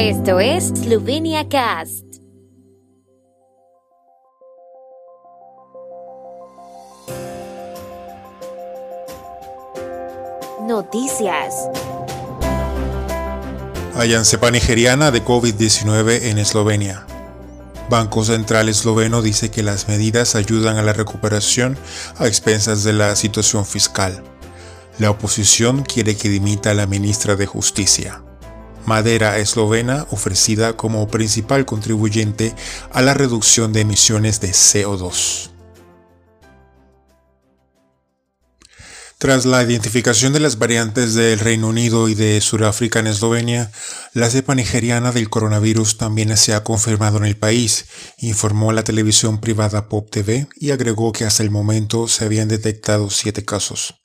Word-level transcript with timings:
Esto 0.00 0.38
es 0.38 0.68
Slovenia 0.68 1.48
Cast. 1.48 2.04
Noticias. 10.68 11.52
Hayan 13.96 14.24
cepa 14.24 14.52
nigeriana 14.52 15.10
de 15.10 15.24
COVID-19 15.24 16.26
en 16.26 16.38
Eslovenia. 16.38 17.04
Banco 17.90 18.24
Central 18.24 18.68
Esloveno 18.68 19.20
dice 19.20 19.50
que 19.50 19.64
las 19.64 19.88
medidas 19.88 20.36
ayudan 20.36 20.76
a 20.76 20.82
la 20.82 20.92
recuperación 20.92 21.76
a 22.18 22.28
expensas 22.28 22.84
de 22.84 22.92
la 22.92 23.16
situación 23.16 23.66
fiscal. 23.66 24.22
La 25.00 25.10
oposición 25.10 25.82
quiere 25.82 26.16
que 26.16 26.28
dimita 26.28 26.70
a 26.70 26.74
la 26.74 26.86
ministra 26.86 27.34
de 27.34 27.46
Justicia. 27.46 28.22
Madera 28.88 29.36
eslovena 29.36 30.06
ofrecida 30.10 30.72
como 30.72 31.08
principal 31.08 31.66
contribuyente 31.66 32.54
a 32.90 33.02
la 33.02 33.12
reducción 33.12 33.74
de 33.74 33.82
emisiones 33.82 34.40
de 34.40 34.48
CO2. 34.48 35.50
Tras 39.18 39.44
la 39.44 39.62
identificación 39.62 40.32
de 40.32 40.40
las 40.40 40.58
variantes 40.58 41.12
del 41.14 41.38
Reino 41.38 41.68
Unido 41.68 42.08
y 42.08 42.14
de 42.14 42.40
Sudáfrica 42.40 43.00
en 43.00 43.08
Eslovenia, 43.08 43.70
la 44.14 44.30
cepa 44.30 44.54
nigeriana 44.54 45.12
del 45.12 45.28
coronavirus 45.28 45.98
también 45.98 46.34
se 46.38 46.54
ha 46.54 46.64
confirmado 46.64 47.18
en 47.18 47.24
el 47.24 47.36
país, 47.36 47.86
informó 48.18 48.72
la 48.72 48.84
televisión 48.84 49.38
privada 49.38 49.88
Pop 49.90 50.08
TV 50.08 50.48
y 50.56 50.70
agregó 50.70 51.12
que 51.12 51.26
hasta 51.26 51.42
el 51.42 51.50
momento 51.50 52.08
se 52.08 52.24
habían 52.24 52.48
detectado 52.48 53.10
siete 53.10 53.44
casos. 53.44 53.96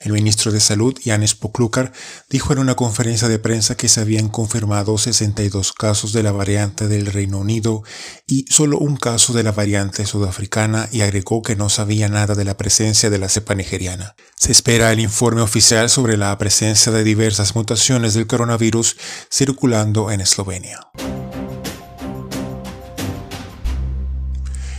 El 0.00 0.12
ministro 0.12 0.50
de 0.50 0.60
Salud, 0.60 0.98
Janis 1.04 1.34
Poklukar, 1.34 1.92
dijo 2.28 2.52
en 2.52 2.58
una 2.58 2.74
conferencia 2.74 3.28
de 3.28 3.38
prensa 3.38 3.76
que 3.76 3.88
se 3.88 4.00
habían 4.00 4.28
confirmado 4.28 4.98
62 4.98 5.72
casos 5.72 6.12
de 6.12 6.22
la 6.22 6.32
variante 6.32 6.88
del 6.88 7.06
Reino 7.06 7.38
Unido 7.38 7.82
y 8.26 8.44
solo 8.50 8.78
un 8.78 8.96
caso 8.96 9.32
de 9.32 9.42
la 9.42 9.52
variante 9.52 10.06
sudafricana 10.06 10.88
y 10.90 11.02
agregó 11.02 11.42
que 11.42 11.56
no 11.56 11.68
sabía 11.68 12.08
nada 12.08 12.34
de 12.34 12.44
la 12.44 12.56
presencia 12.56 13.10
de 13.10 13.18
la 13.18 13.28
cepa 13.28 13.54
nigeriana. 13.54 14.16
Se 14.36 14.52
espera 14.52 14.92
el 14.92 15.00
informe 15.00 15.42
oficial 15.42 15.88
sobre 15.88 16.16
la 16.16 16.36
presencia 16.38 16.90
de 16.90 17.04
diversas 17.04 17.54
mutaciones 17.54 18.14
del 18.14 18.26
coronavirus 18.26 18.96
circulando 19.30 20.10
en 20.10 20.20
Eslovenia. 20.20 20.80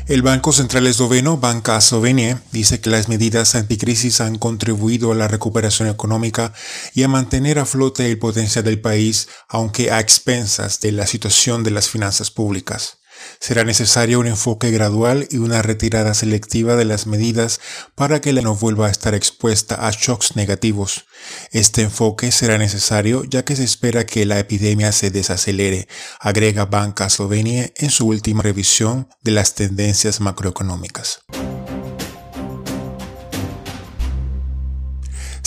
El 0.05 0.21
Banco 0.21 0.51
Central 0.51 0.85
Esloveno, 0.87 1.37
Banca 1.37 1.77
Eslovenia, 1.77 2.43
dice 2.51 2.81
que 2.81 2.89
las 2.89 3.07
medidas 3.07 3.55
anticrisis 3.55 4.19
han 4.19 4.37
contribuido 4.37 5.13
a 5.13 5.15
la 5.15 5.29
recuperación 5.29 5.87
económica 5.87 6.53
y 6.93 7.03
a 7.03 7.07
mantener 7.07 7.57
a 7.57 7.65
flote 7.65 8.11
el 8.11 8.19
potencial 8.19 8.65
del 8.65 8.81
país, 8.81 9.29
aunque 9.47 9.91
a 9.91 10.01
expensas 10.01 10.81
de 10.81 10.91
la 10.91 11.07
situación 11.07 11.63
de 11.63 11.71
las 11.71 11.87
finanzas 11.87 12.31
públicas. 12.31 12.97
Será 13.39 13.63
necesario 13.63 14.19
un 14.19 14.27
enfoque 14.27 14.71
gradual 14.71 15.27
y 15.29 15.37
una 15.37 15.61
retirada 15.61 16.13
selectiva 16.13 16.75
de 16.75 16.85
las 16.85 17.07
medidas 17.07 17.59
para 17.95 18.21
que 18.21 18.33
la 18.33 18.41
no 18.41 18.55
vuelva 18.55 18.87
a 18.87 18.91
estar 18.91 19.13
expuesta 19.13 19.87
a 19.87 19.91
shocks 19.91 20.35
negativos. 20.35 21.05
Este 21.51 21.81
enfoque 21.81 22.31
será 22.31 22.57
necesario 22.57 23.23
ya 23.23 23.43
que 23.43 23.55
se 23.55 23.63
espera 23.63 24.05
que 24.05 24.25
la 24.25 24.39
epidemia 24.39 24.91
se 24.91 25.09
desacelere, 25.09 25.87
agrega 26.19 26.65
Banca 26.65 27.05
Eslovenia 27.05 27.71
en 27.75 27.89
su 27.89 28.07
última 28.07 28.41
revisión 28.41 29.07
de 29.21 29.31
las 29.31 29.55
tendencias 29.55 30.19
macroeconómicas. 30.19 31.21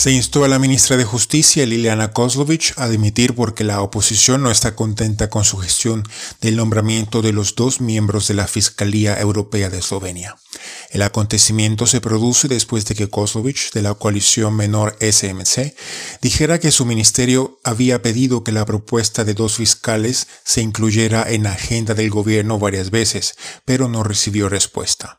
Se 0.07 0.13
instó 0.13 0.45
a 0.45 0.47
la 0.47 0.57
ministra 0.57 0.95
de 0.95 1.03
Justicia, 1.03 1.65
Liliana 1.65 2.13
Kozlovich, 2.13 2.73
a 2.77 2.87
dimitir 2.87 3.35
porque 3.35 3.65
la 3.65 3.81
oposición 3.81 4.41
no 4.41 4.49
está 4.49 4.73
contenta 4.73 5.29
con 5.29 5.43
su 5.43 5.57
gestión 5.57 6.07
del 6.39 6.55
nombramiento 6.55 7.21
de 7.21 7.33
los 7.33 7.55
dos 7.55 7.81
miembros 7.81 8.29
de 8.29 8.33
la 8.33 8.47
Fiscalía 8.47 9.19
Europea 9.19 9.69
de 9.69 9.79
Eslovenia. 9.79 10.37
El 10.91 11.01
acontecimiento 11.01 11.87
se 11.87 11.99
produce 11.99 12.47
después 12.47 12.85
de 12.85 12.95
que 12.95 13.09
Kozlovich, 13.09 13.73
de 13.73 13.81
la 13.81 13.95
coalición 13.95 14.55
menor 14.55 14.95
SMC, 15.01 15.75
dijera 16.21 16.57
que 16.61 16.71
su 16.71 16.85
ministerio 16.85 17.59
había 17.65 18.01
pedido 18.01 18.45
que 18.45 18.53
la 18.53 18.65
propuesta 18.65 19.25
de 19.25 19.33
dos 19.33 19.57
fiscales 19.57 20.29
se 20.45 20.61
incluyera 20.61 21.29
en 21.29 21.43
la 21.43 21.51
agenda 21.51 21.95
del 21.95 22.11
gobierno 22.11 22.59
varias 22.59 22.91
veces, 22.91 23.35
pero 23.65 23.89
no 23.89 24.03
recibió 24.03 24.47
respuesta. 24.47 25.17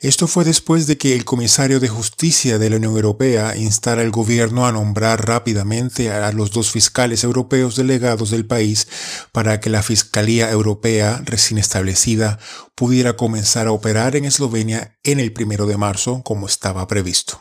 Esto 0.00 0.26
fue 0.26 0.44
después 0.44 0.86
de 0.86 0.96
que 0.96 1.14
el 1.14 1.26
comisario 1.26 1.78
de 1.78 1.88
justicia 1.88 2.58
de 2.58 2.70
la 2.70 2.76
Unión 2.76 2.94
Europea 2.94 3.54
instara 3.54 4.00
al 4.00 4.10
gobierno 4.10 4.66
a 4.66 4.72
nombrar 4.72 5.26
rápidamente 5.28 6.10
a 6.10 6.32
los 6.32 6.52
dos 6.52 6.70
fiscales 6.70 7.22
europeos 7.22 7.76
delegados 7.76 8.30
del 8.30 8.46
país 8.46 8.88
para 9.30 9.60
que 9.60 9.68
la 9.68 9.82
Fiscalía 9.82 10.50
Europea 10.50 11.20
recién 11.26 11.58
establecida 11.58 12.38
pudiera 12.74 13.16
comenzar 13.16 13.66
a 13.66 13.72
operar 13.72 14.16
en 14.16 14.24
Eslovenia 14.24 14.96
en 15.04 15.20
el 15.20 15.34
primero 15.34 15.66
de 15.66 15.76
marzo 15.76 16.22
como 16.24 16.46
estaba 16.46 16.88
previsto. 16.88 17.38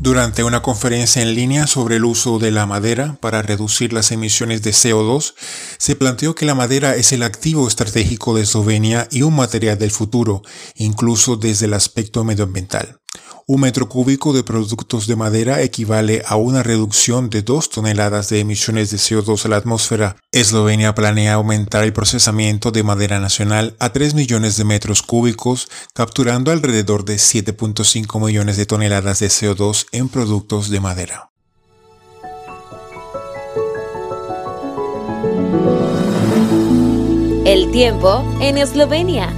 Durante 0.00 0.44
una 0.44 0.62
conferencia 0.62 1.22
en 1.22 1.34
línea 1.34 1.66
sobre 1.66 1.96
el 1.96 2.04
uso 2.04 2.38
de 2.38 2.52
la 2.52 2.66
madera 2.66 3.18
para 3.20 3.42
reducir 3.42 3.92
las 3.92 4.12
emisiones 4.12 4.62
de 4.62 4.70
CO2, 4.70 5.34
se 5.76 5.96
planteó 5.96 6.36
que 6.36 6.46
la 6.46 6.54
madera 6.54 6.94
es 6.94 7.10
el 7.10 7.24
activo 7.24 7.66
estratégico 7.66 8.36
de 8.36 8.42
Eslovenia 8.42 9.08
y 9.10 9.22
un 9.22 9.34
material 9.34 9.76
del 9.76 9.90
futuro, 9.90 10.42
incluso 10.76 11.36
desde 11.36 11.66
el 11.66 11.74
aspecto 11.74 12.22
medioambiental. 12.22 13.00
Un 13.46 13.62
metro 13.62 13.88
cúbico 13.88 14.34
de 14.34 14.42
productos 14.42 15.06
de 15.06 15.16
madera 15.16 15.62
equivale 15.62 16.22
a 16.26 16.36
una 16.36 16.62
reducción 16.62 17.30
de 17.30 17.40
2 17.40 17.70
toneladas 17.70 18.28
de 18.28 18.40
emisiones 18.40 18.90
de 18.90 18.98
CO2 18.98 19.46
a 19.46 19.48
la 19.48 19.56
atmósfera. 19.56 20.16
Eslovenia 20.32 20.94
planea 20.94 21.34
aumentar 21.34 21.84
el 21.84 21.94
procesamiento 21.94 22.72
de 22.72 22.82
madera 22.82 23.20
nacional 23.20 23.74
a 23.78 23.90
3 23.90 24.12
millones 24.12 24.58
de 24.58 24.64
metros 24.64 25.00
cúbicos, 25.00 25.68
capturando 25.94 26.52
alrededor 26.52 27.06
de 27.06 27.16
7.5 27.16 28.22
millones 28.22 28.58
de 28.58 28.66
toneladas 28.66 29.20
de 29.20 29.28
CO2 29.28 29.86
en 29.92 30.10
productos 30.10 30.68
de 30.68 30.80
madera. 30.80 31.30
El 37.46 37.70
tiempo 37.70 38.22
en 38.42 38.58
Eslovenia. 38.58 39.32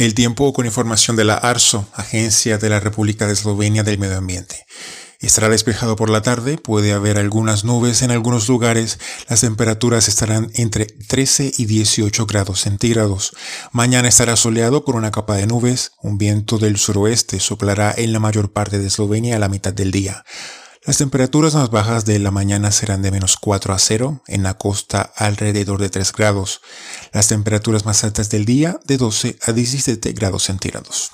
El 0.00 0.14
tiempo 0.14 0.54
con 0.54 0.64
información 0.64 1.14
de 1.14 1.24
la 1.24 1.34
ARSO, 1.34 1.86
Agencia 1.92 2.56
de 2.56 2.70
la 2.70 2.80
República 2.80 3.26
de 3.26 3.34
Eslovenia 3.34 3.82
del 3.82 3.98
Medio 3.98 4.16
Ambiente. 4.16 4.64
Estará 5.20 5.50
despejado 5.50 5.94
por 5.94 6.08
la 6.08 6.22
tarde, 6.22 6.56
puede 6.56 6.94
haber 6.94 7.18
algunas 7.18 7.64
nubes 7.64 8.00
en 8.00 8.10
algunos 8.10 8.48
lugares, 8.48 8.98
las 9.28 9.42
temperaturas 9.42 10.08
estarán 10.08 10.50
entre 10.54 10.86
13 10.86 11.52
y 11.54 11.66
18 11.66 12.24
grados 12.24 12.62
centígrados. 12.62 13.36
Mañana 13.72 14.08
estará 14.08 14.36
soleado 14.36 14.84
con 14.84 14.96
una 14.96 15.10
capa 15.10 15.36
de 15.36 15.46
nubes, 15.46 15.92
un 16.00 16.16
viento 16.16 16.56
del 16.56 16.78
suroeste 16.78 17.38
soplará 17.38 17.92
en 17.94 18.14
la 18.14 18.20
mayor 18.20 18.52
parte 18.52 18.78
de 18.78 18.86
Eslovenia 18.86 19.36
a 19.36 19.38
la 19.38 19.50
mitad 19.50 19.74
del 19.74 19.90
día. 19.90 20.24
Las 20.90 20.98
temperaturas 20.98 21.54
más 21.54 21.70
bajas 21.70 22.04
de 22.04 22.18
la 22.18 22.32
mañana 22.32 22.72
serán 22.72 23.00
de 23.00 23.12
menos 23.12 23.36
4 23.36 23.72
a 23.72 23.78
0, 23.78 24.22
en 24.26 24.42
la 24.42 24.54
costa 24.54 25.12
alrededor 25.14 25.80
de 25.80 25.88
3 25.88 26.12
grados. 26.12 26.62
Las 27.12 27.28
temperaturas 27.28 27.86
más 27.86 28.02
altas 28.02 28.28
del 28.28 28.44
día 28.44 28.80
de 28.86 28.96
12 28.96 29.38
a 29.40 29.52
17 29.52 30.12
grados 30.14 30.42
centígrados. 30.42 31.12